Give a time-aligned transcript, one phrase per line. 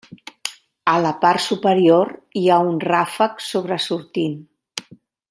[0.93, 2.11] A la part superior
[2.41, 4.39] hi ha un ràfec sobresortint.